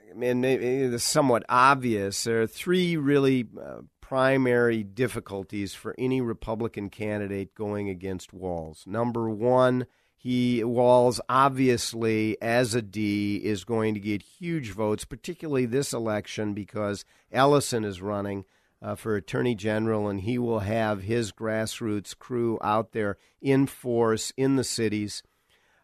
[0.10, 2.24] I mean, it's somewhat obvious.
[2.24, 8.84] There are three really uh, primary difficulties for any Republican candidate going against Walz.
[8.86, 9.86] Number one,
[10.24, 16.54] he Walz obviously as a D is going to get huge votes, particularly this election
[16.54, 18.46] because Ellison is running
[18.84, 24.32] uh, for Attorney General, and he will have his grassroots crew out there in force
[24.38, 25.24] in the cities.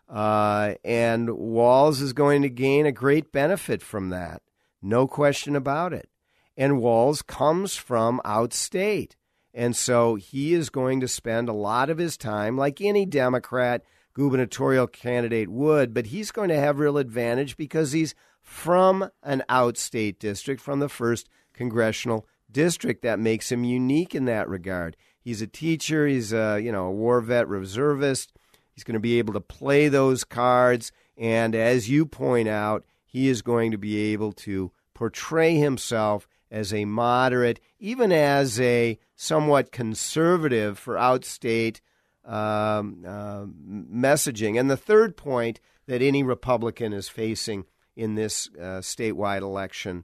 [0.07, 4.43] Uh, and Walz is going to gain a great benefit from that,
[4.83, 6.09] no question about it.
[6.55, 9.13] And Walz comes from outstate.
[9.51, 13.81] And so he is going to spend a lot of his time, like any Democrat
[14.17, 20.17] gubernatorial candidate would, but he's going to have real advantage because he's from an outstate
[20.17, 24.97] district, from the first congressional district that makes him unique in that regard.
[25.19, 28.33] He's a teacher, he's a, you know, a war vet reservist.
[28.73, 33.27] He's going to be able to play those cards and as you point out, he
[33.27, 39.71] is going to be able to portray himself as a moderate, even as a somewhat
[39.71, 41.81] conservative for outstate
[42.27, 44.59] um, uh, messaging.
[44.59, 50.03] And the third point that any Republican is facing in this uh, statewide election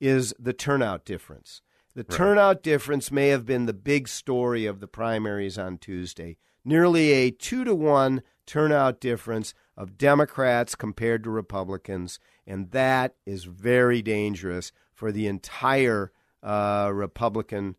[0.00, 1.62] is the turnout difference.
[1.94, 2.16] The right.
[2.16, 6.36] turnout difference may have been the big story of the primaries on Tuesday.
[6.64, 13.44] Nearly a two to one turnout difference of Democrats compared to Republicans, and that is
[13.44, 17.76] very dangerous for the entire uh, Republican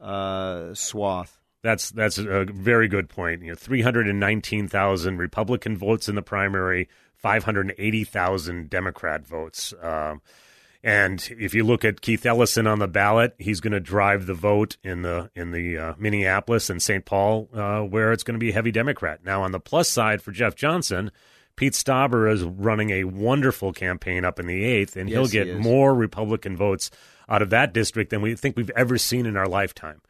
[0.00, 1.40] uh, swath.
[1.64, 3.42] That's that's a very good point.
[3.42, 8.04] You know, three hundred and nineteen thousand Republican votes in the primary, five hundred eighty
[8.04, 9.72] thousand Democrat votes.
[9.80, 10.20] Um,
[10.82, 14.34] and if you look at Keith Ellison on the ballot, he's going to drive the
[14.34, 17.06] vote in the in the uh, Minneapolis and St.
[17.06, 19.24] Paul, uh, where it's going to be heavy Democrat.
[19.24, 21.10] Now, on the plus side for Jeff Johnson,
[21.56, 25.46] Pete Stauber is running a wonderful campaign up in the eighth, and yes, he'll get
[25.46, 26.90] he more Republican votes
[27.26, 30.02] out of that district than we think we've ever seen in our lifetime.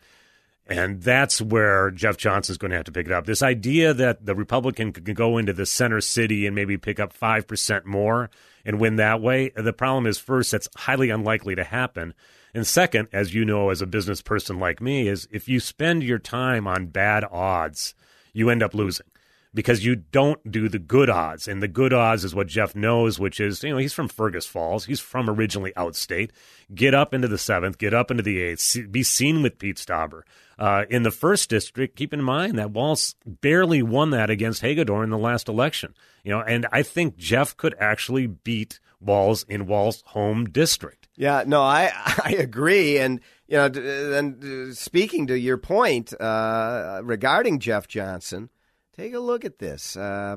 [0.66, 3.26] And that's where Jeff Johnson's going to have to pick it up.
[3.26, 7.12] This idea that the Republican could go into the center city and maybe pick up
[7.12, 8.30] 5% more
[8.64, 12.14] and win that way, the problem is first, that's highly unlikely to happen.
[12.54, 16.02] And second, as you know, as a business person like me, is if you spend
[16.02, 17.94] your time on bad odds,
[18.32, 19.06] you end up losing
[19.54, 21.46] because you don't do the good odds.
[21.46, 24.46] And the good odds is what Jeff knows, which is, you know, he's from Fergus
[24.46, 24.84] Falls.
[24.84, 26.30] He's from originally outstate.
[26.74, 30.22] Get up into the seventh, get up into the eighth, be seen with Pete Stauber.
[30.58, 35.04] Uh, in the first district, keep in mind that Walz barely won that against Hagedorn
[35.04, 35.94] in the last election.
[36.24, 41.08] You know, and I think Jeff could actually beat Walz in Walz' home district.
[41.16, 41.92] Yeah, no, I
[42.24, 48.48] I agree, and you know, and speaking to your point uh, regarding Jeff Johnson,
[48.96, 49.96] take a look at this.
[49.96, 50.36] Uh,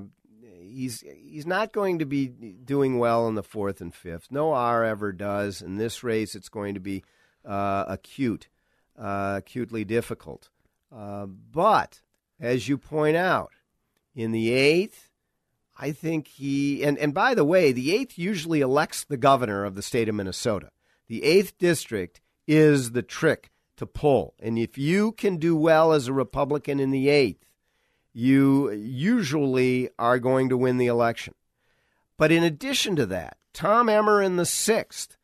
[0.60, 4.32] he's he's not going to be doing well in the fourth and fifth.
[4.32, 5.62] No R ever does.
[5.62, 7.04] In this race, it's going to be
[7.46, 8.50] uh, acute,
[8.98, 10.50] uh, acutely difficult.
[10.96, 12.02] Uh, but
[12.40, 13.52] as you point out,
[14.16, 15.10] in the eighth,
[15.78, 19.76] I think he and and by the way, the eighth usually elects the governor of
[19.76, 20.72] the state of Minnesota.
[21.08, 26.08] The eighth district is the trick to pull, and if you can do well as
[26.08, 27.47] a Republican in the eighth
[28.18, 31.36] you usually are going to win the election.
[32.18, 35.18] But in addition to that, Tom Emmer in the sixth,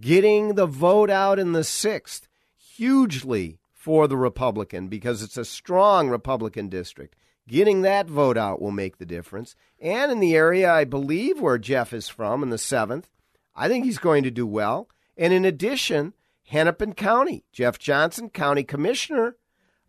[0.00, 6.08] getting the vote out in the sixth, hugely for the Republican because it's a strong
[6.08, 7.14] Republican district.
[7.46, 9.54] Getting that vote out will make the difference.
[9.80, 13.12] And in the area I believe where Jeff is from, in the seventh,
[13.54, 14.88] I think he's going to do well.
[15.16, 16.14] And in addition,
[16.48, 19.36] Hennepin County, Jeff Johnson, County Commissioner,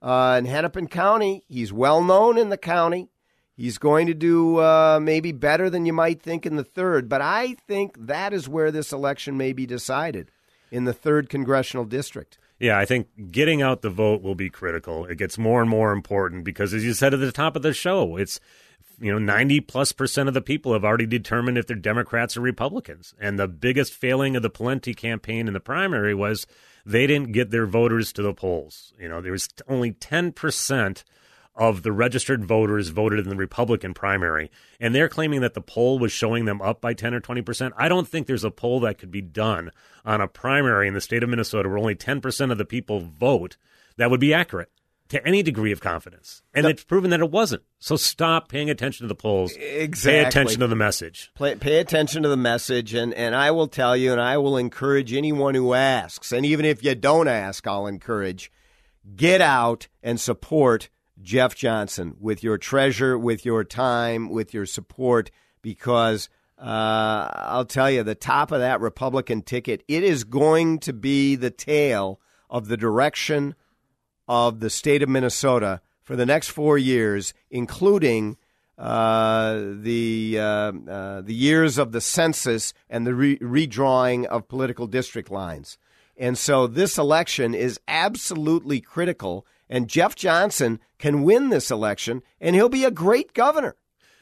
[0.02, 1.44] uh, in Hennepin County.
[1.48, 3.10] He's well known in the county.
[3.56, 7.22] He's going to do uh, maybe better than you might think in the third, but
[7.22, 10.32] I think that is where this election may be decided
[10.72, 12.40] in the third congressional district.
[12.60, 15.06] Yeah, I think getting out the vote will be critical.
[15.06, 17.74] It gets more and more important because, as you said at the top of the
[17.74, 18.40] show, it's
[19.02, 22.42] you know 90 plus percent of the people have already determined if they're Democrats or
[22.42, 23.14] Republicans.
[23.20, 26.46] And the biggest failing of the Pawlenty campaign in the primary was
[26.86, 28.94] they didn't get their voters to the polls.
[29.00, 31.04] You know, there was only 10%
[31.56, 34.50] of the registered voters voted in the Republican primary.
[34.80, 37.72] And they're claiming that the poll was showing them up by 10 or 20%.
[37.76, 39.72] I don't think there's a poll that could be done
[40.06, 43.58] on a primary in the state of Minnesota where only 10% of the people vote
[43.98, 44.72] that would be accurate
[45.12, 46.42] to any degree of confidence.
[46.54, 47.64] And it's proven that it wasn't.
[47.80, 49.54] So stop paying attention to the polls.
[49.58, 50.12] Exactly.
[50.12, 51.32] Pay attention to the message.
[51.36, 54.56] Pay, pay attention to the message, and, and I will tell you, and I will
[54.56, 58.54] encourage anyone who asks, and even if you don't ask, I'll encourage,
[59.14, 60.88] get out and support
[61.22, 65.30] Jeff Johnson with your treasure, with your time, with your support,
[65.62, 70.94] because uh, I'll tell you, the top of that Republican ticket, it is going to
[70.94, 73.56] be the tail of the direction
[74.28, 78.38] of the state of Minnesota for the next four years, including
[78.78, 84.88] uh, the uh, uh, the years of the census and the re- redrawing of political
[84.88, 85.78] district lines.
[86.18, 89.46] And so this election is absolutely critical.
[89.70, 93.76] And Jeff Johnson can win this election, and he'll be a great governor.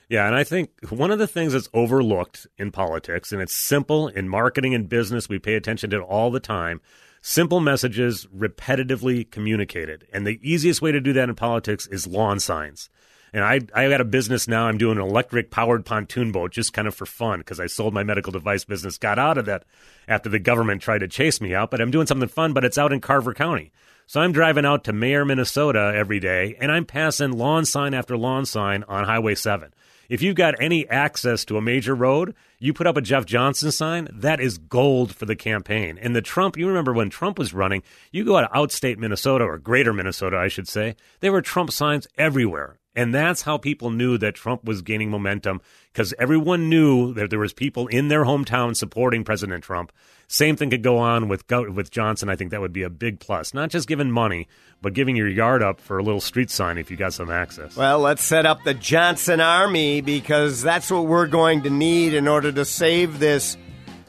[0.10, 4.08] Yeah, and I think one of the things that's overlooked in politics, and it's simple
[4.08, 6.82] in marketing and business, we pay attention to it all the time.
[7.22, 10.08] Simple messages repetitively communicated.
[10.14, 12.90] And the easiest way to do that in politics is lawn signs.
[13.34, 14.68] And I I got a business now.
[14.68, 17.94] I'm doing an electric powered pontoon boat just kind of for fun because I sold
[17.94, 19.66] my medical device business, got out of that
[20.08, 21.70] after the government tried to chase me out.
[21.70, 23.72] But I'm doing something fun, but it's out in Carver County.
[24.08, 28.18] So I'm driving out to Mayer, Minnesota every day, and I'm passing lawn sign after
[28.18, 29.72] lawn sign on Highway 7.
[30.10, 33.72] If you've got any access to a major road, you put up a Jeff Johnson
[33.72, 36.00] sign, that is gold for the campaign.
[36.02, 39.46] And the Trump, you remember when Trump was running, you go out of outstate Minnesota,
[39.46, 42.80] or greater Minnesota, I should say, there were Trump signs everywhere.
[43.00, 45.62] And that's how people knew that Trump was gaining momentum
[45.94, 49.94] because everyone knew that there was people in their hometown supporting President Trump.
[50.28, 52.28] Same thing could go on with with Johnson.
[52.28, 53.54] I think that would be a big plus.
[53.54, 54.50] Not just giving money,
[54.82, 57.78] but giving your yard up for a little street sign if you got some access.
[57.78, 62.28] Well, let's set up the Johnson Army because that's what we're going to need in
[62.28, 63.56] order to save this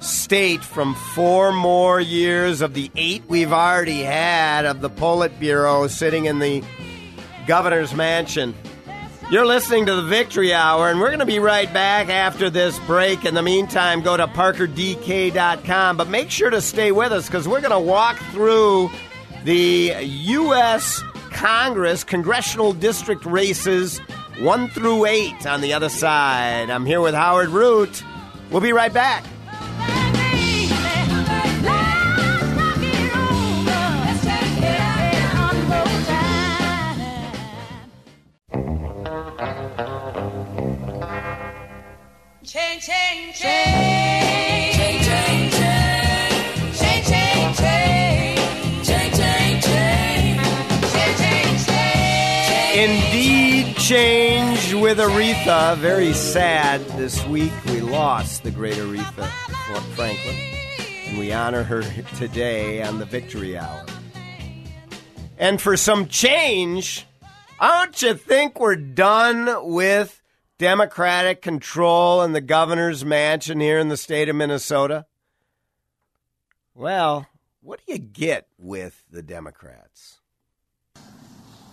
[0.00, 6.24] state from four more years of the eight we've already had of the Politburo sitting
[6.24, 6.64] in the
[7.46, 8.52] governor's mansion.
[9.30, 12.76] You're listening to the Victory Hour, and we're going to be right back after this
[12.80, 13.24] break.
[13.24, 17.60] In the meantime, go to parkerdk.com, but make sure to stay with us because we're
[17.60, 18.90] going to walk through
[19.44, 21.00] the U.S.
[21.30, 24.00] Congress congressional district races
[24.40, 26.68] one through eight on the other side.
[26.68, 28.02] I'm here with Howard Root.
[28.50, 29.24] We'll be right back.
[42.52, 44.74] Change, change, change.
[44.74, 46.78] Change, change, change.
[46.80, 48.86] Change, change, change.
[48.86, 50.40] Change, change, change.
[50.90, 52.76] Change, change, change.
[52.76, 55.76] Indeed, change with Aretha.
[55.76, 57.52] Very sad this week.
[57.66, 59.28] We lost the great Aretha
[59.94, 60.34] Franklin,
[61.06, 61.82] and we honor her
[62.16, 63.86] today on the Victory Hour.
[65.38, 67.06] And for some change,
[67.60, 70.19] don't you think we're done with
[70.60, 75.06] Democratic control in the governor's mansion here in the state of Minnesota?
[76.74, 77.26] Well,
[77.62, 80.18] what do you get with the Democrats?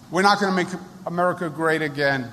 [0.09, 2.31] We're not going to make America great again.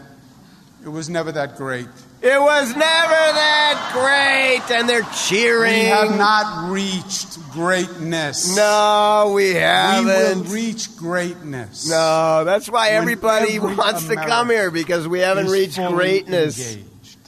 [0.84, 1.88] It was never that great.
[2.26, 5.72] It was never that great, and they're cheering.
[5.74, 8.56] We have not reached greatness.
[8.56, 10.06] No, we haven't.
[10.06, 11.86] We will reach greatness.
[11.86, 16.72] No, that's why When everybody every wants to come here because we haven't reached greatness.
[16.74, 17.18] engaged.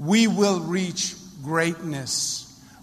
[0.00, 2.39] We will reach greatness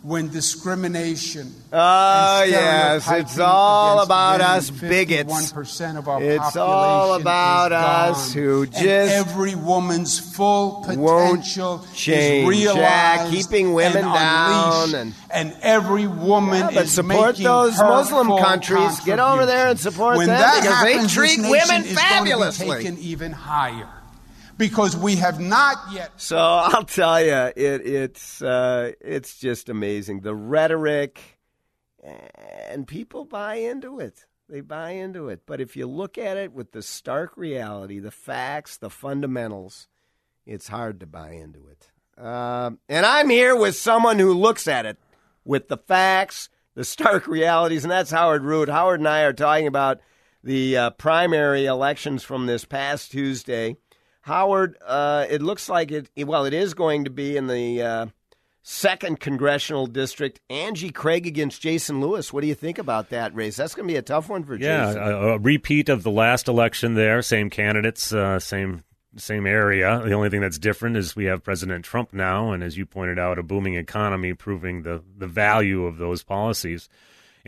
[0.07, 1.53] when discrimination.
[1.73, 3.05] Oh, yes.
[3.11, 5.51] It's all about women, us bigots.
[5.51, 8.41] 51% of our It's all population about is us gone.
[8.41, 12.43] who And just every woman's full potential change.
[12.43, 17.31] is realized Yeah, keeping women and down and- and every woman Yeah, but is support
[17.35, 19.01] making those her Muslim countries.
[19.01, 22.65] Get over there and support when them because they treat women fabulously.
[22.67, 23.87] Going to be taken even higher
[24.57, 30.21] because we have not yet So I'll tell you, it, it's uh, it's just amazing
[30.21, 31.21] the rhetoric,
[32.03, 34.25] and people buy into it.
[34.49, 35.41] They buy into it.
[35.45, 39.87] But if you look at it with the stark reality, the facts, the fundamentals,
[40.45, 41.91] it's hard to buy into it.
[42.23, 44.97] Um, and I'm here with someone who looks at it
[45.43, 48.69] with the facts, the stark realities, and that's Howard Root.
[48.69, 49.99] Howard and I are talking about
[50.43, 53.75] the uh, primary elections from this past Tuesday.
[54.27, 56.09] Howard, uh, it looks like it.
[56.17, 58.05] Well, it is going to be in the uh,
[58.61, 60.41] second congressional district.
[60.49, 62.31] Angie Craig against Jason Lewis.
[62.33, 63.55] What do you think about that race?
[63.55, 65.01] That's going to be a tough one for Yeah, Jason.
[65.01, 67.21] a, a repeat of the last election there.
[67.21, 68.83] Same candidates, uh, same
[69.15, 70.01] same area.
[70.05, 73.17] The only thing that's different is we have President Trump now, and as you pointed
[73.17, 76.89] out, a booming economy proving the the value of those policies.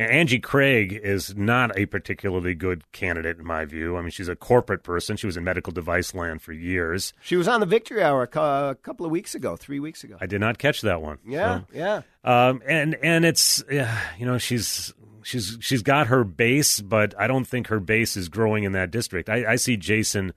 [0.01, 3.97] Angie Craig is not a particularly good candidate in my view.
[3.97, 5.17] I mean, she's a corporate person.
[5.17, 7.13] She was in medical device land for years.
[7.21, 10.17] She was on the Victory Hour a a couple of weeks ago, three weeks ago.
[10.21, 11.17] I did not catch that one.
[11.27, 12.01] Yeah, So- yeah.
[12.23, 14.93] Um, and and it's yeah, you know she's
[15.23, 18.91] she's she's got her base, but I don't think her base is growing in that
[18.91, 19.29] district.
[19.29, 20.33] I, I see Jason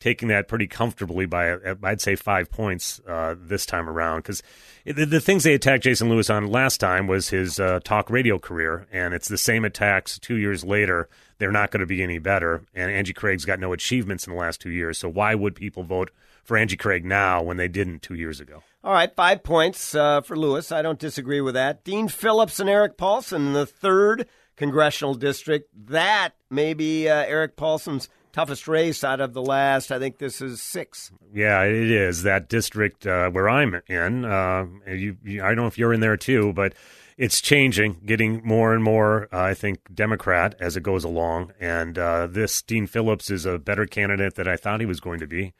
[0.00, 4.42] taking that pretty comfortably by uh, I'd say five points uh, this time around because
[4.84, 8.38] the, the things they attacked Jason Lewis on last time was his uh, talk radio
[8.38, 11.08] career, and it's the same attacks two years later.
[11.38, 14.38] They're not going to be any better, and Angie Craig's got no achievements in the
[14.38, 14.98] last two years.
[14.98, 16.10] So why would people vote
[16.44, 18.62] for Angie Craig now when they didn't two years ago?
[18.84, 20.70] All right, five points uh, for Lewis.
[20.70, 21.84] I don't disagree with that.
[21.84, 25.68] Dean Phillips and Erik Paulsen in the third congressional district.
[25.88, 29.90] That may be uh, Erik Paulsen's toughest race out of the last.
[29.90, 31.10] I think this is six.
[31.32, 34.26] Yeah, it is that district uh, where I'm in.
[34.26, 36.74] Uh, you, you, I don't know if you're in there too, but
[37.16, 39.30] it's changing, getting more and more.
[39.32, 43.58] Uh, I think Democrat as it goes along, and uh, this Dean Phillips is a
[43.58, 45.54] better candidate than I thought he was going to be.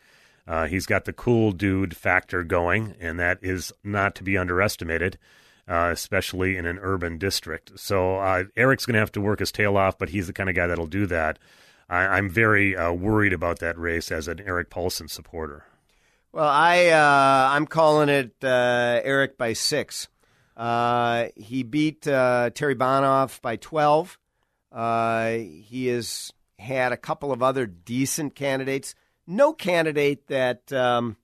[0.47, 5.17] Uh, he's got the cool dude factor going, and that is not to be underestimated,
[5.67, 7.81] uh, especially in an urban district.
[7.81, 10.51] So uh, Erik's going to have to work his tail off, but he's the kind
[10.51, 11.39] of guy that'll do that.
[11.89, 15.65] I, I'm very uh, worried about that race as an Erik Paulsen supporter.
[16.33, 20.09] Well, I uh, I'm calling it uh, Eric by six.
[20.57, 24.19] Uh, he beat uh, Terry Bonoff by twelve.
[24.71, 28.95] Uh, he has had a couple of other decent candidates.
[29.27, 31.17] No candidate that um,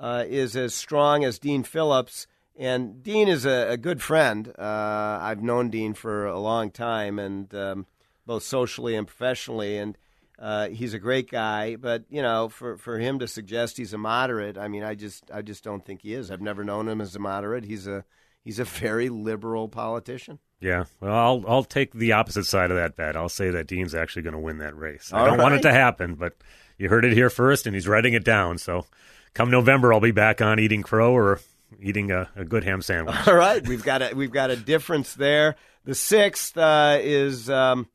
[0.00, 2.26] is as strong as Dean Phillips.
[2.56, 4.52] And Dean is a, a good friend.
[4.58, 7.86] I've known Dean for a long time, and um,
[8.28, 9.78] both socially and professionally.
[9.78, 9.98] And
[10.38, 13.98] uh, he's a great guy, but you know, for, for him to suggest he's a
[13.98, 16.30] moderate, I mean, I just I just don't think he is.
[16.30, 17.64] I've never known him as a moderate.
[17.64, 18.04] He's a
[18.44, 20.38] he's a very liberal politician.
[20.60, 23.16] Yeah, well, I'll I'll take the opposite side of that bet.
[23.16, 25.10] I'll say that Dean's actually going to win that race.
[25.12, 26.34] I don't want it to happen, but
[26.76, 28.58] you heard it here first, and he's writing it down.
[28.58, 28.86] So,
[29.34, 31.40] come November, I'll be back on eating crow or
[31.80, 33.16] eating a, a good ham sandwich.
[33.26, 35.56] All right, we've got a we've got a difference there.
[35.84, 37.88] The sixth uh, is um,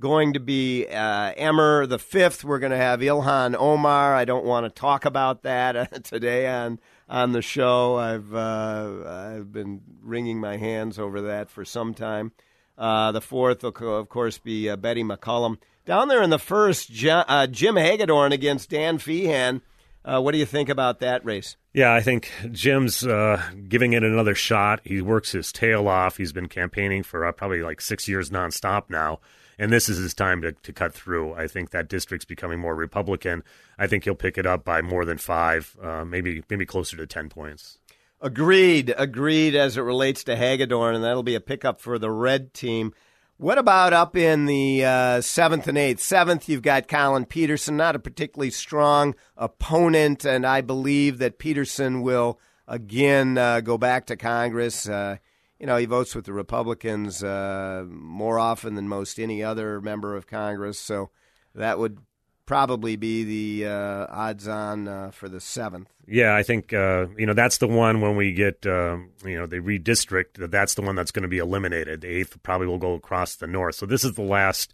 [0.00, 1.86] going to be uh, Emmer.
[1.86, 4.14] The fifth, we're going to have Ilhan Omar.
[4.14, 7.96] I don't want to talk about that uh, today on on the show.
[7.96, 12.32] I've uh, I've been wringing my hands over that for some time.
[12.76, 15.58] Uh, the fourth will, of course, be uh, Betty McCollum.
[15.84, 19.60] Down there in the first, uh, Jim Hagedorn against Dan Feehan.
[20.02, 21.56] What do you think about that race?
[21.72, 24.80] Yeah, I think Jim's uh, giving it another shot.
[24.84, 26.16] He works his tail off.
[26.16, 29.20] He's been campaigning for uh, probably like six years nonstop now.
[29.60, 31.34] And this is his time to, to cut through.
[31.34, 33.44] I think that district's becoming more Republican.
[33.78, 37.06] I think he'll pick it up by more than five, uh, maybe maybe closer to
[37.06, 37.76] 10 points.
[38.22, 42.54] Agreed, agreed as it relates to Hagedorn, and that'll be a pickup for the red
[42.54, 42.94] team.
[43.36, 46.00] What about up in the uh, seventh and eighth?
[46.00, 52.00] Seventh, you've got Collin Peterson, not a particularly strong opponent, and I believe that Peterson
[52.00, 54.88] will again uh, go back to Congress.
[54.88, 55.18] Uh,
[55.60, 60.16] you know, he votes with the Republicans uh, more often than most any other member
[60.16, 61.10] of Congress, so
[61.54, 61.98] that would
[62.46, 65.92] probably be the uh, odds on uh, for the seventh.
[66.06, 69.46] Yeah, I think uh, you know that's the one when we get um, you know
[69.46, 70.50] they redistrict.
[70.50, 72.00] That's the one that's going to be eliminated.
[72.00, 73.74] The eighth probably will go across the north.
[73.74, 74.72] So this is the last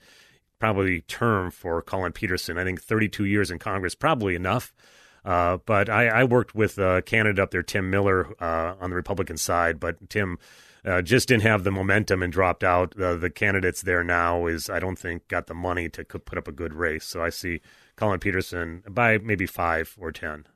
[0.59, 2.59] probably term for Collin Peterson.
[2.59, 4.73] I think 32 years in Congress probably enough.
[5.27, 8.97] Uh, but I, I worked with a candidate up there, Tim Miller, uh, on the
[8.97, 9.81] Republican side.
[9.81, 10.39] But Tim
[10.85, 12.99] uh, just didn't have the momentum and dropped out.
[12.99, 16.47] Uh, the candidates there now is I don't think got the money to put up
[16.47, 17.05] a good race.
[17.05, 17.61] So I see
[17.97, 20.47] Collin Peterson by maybe five or ten.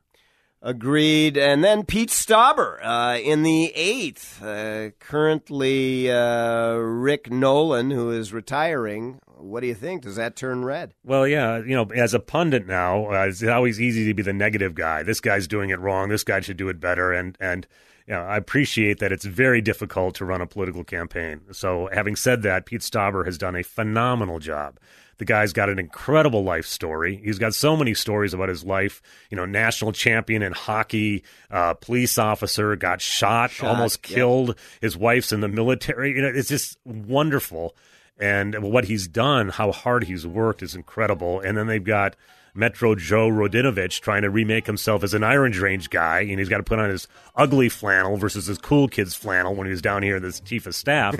[0.63, 1.37] Agreed.
[1.37, 4.43] And then Pete Stauber uh, in the eighth.
[4.43, 9.19] Uh, currently, uh, Rick Nolan, who is retiring.
[9.41, 10.03] What do you think?
[10.03, 10.93] Does that turn red?
[11.03, 14.33] Well, yeah, you know, as a pundit now, uh, it's always easy to be the
[14.33, 15.03] negative guy.
[15.03, 16.09] This guy's doing it wrong.
[16.09, 17.11] This guy should do it better.
[17.11, 17.67] And and
[18.07, 21.41] you know, I appreciate that it's very difficult to run a political campaign.
[21.51, 24.79] So, having said that, Pete Stauber has done a phenomenal job.
[25.17, 27.21] The guy's got an incredible life story.
[27.23, 29.03] He's got so many stories about his life.
[29.29, 34.15] You know, national champion in hockey, uh, police officer, got shot, Shot, almost yeah.
[34.15, 34.57] killed.
[34.81, 36.15] His wife's in the military.
[36.15, 37.75] You know, it's just wonderful.
[38.21, 41.39] And what he's done, how hard he's worked, is incredible.
[41.39, 42.15] And then they've got
[42.53, 46.57] Metro Joe Radinovich trying to remake himself as an Iron Range guy, and he's got
[46.57, 50.03] to put on his ugly flannel versus his cool kid's flannel when he was down
[50.03, 51.15] here as chief of staff.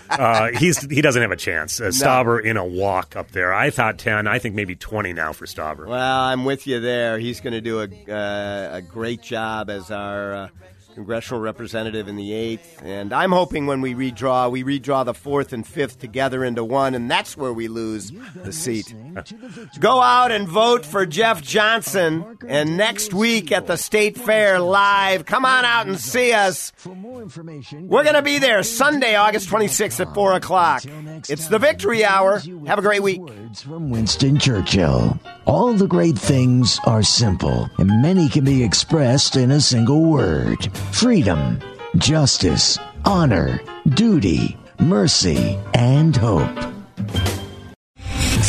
[0.10, 1.80] uh, he's he doesn't have a chance.
[1.80, 3.52] Uh, Stauber in a walk up there.
[3.52, 4.26] I thought ten.
[4.26, 5.86] I think maybe twenty now for Stauber.
[5.86, 7.18] Well, I'm with you there.
[7.18, 10.48] He's going to do a, uh, a great job as our uh,
[10.94, 12.80] congressional representative in the eighth.
[12.82, 16.94] And I'm hoping when we redraw, we redraw the fourth and fifth together into one,
[16.94, 18.94] and that's where we lose the seat.
[19.80, 22.38] Go out and vote for Jeff Johnson.
[22.46, 26.72] And next week at the State Fair live, come on out and see us.
[26.86, 30.84] We're going to be there Sunday, August 26th at 4 o'clock.
[31.28, 32.40] It's the Victory Hour.
[32.66, 33.20] Have a great week.
[33.20, 35.18] Words from Winston Churchill.
[35.46, 40.70] All the great things are simple, and many can be expressed in a single word
[40.92, 41.58] freedom,
[41.96, 43.60] justice, honor,
[43.94, 46.50] duty, mercy, and hope.